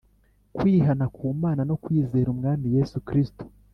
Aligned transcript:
kwihana 0.57 1.05
ku 1.15 1.21
Mana 1.43 1.61
no 1.69 1.75
kwizera 1.83 2.27
Umwami 2.35 2.65
Yesu 2.75 2.97
kristo. 3.07 3.43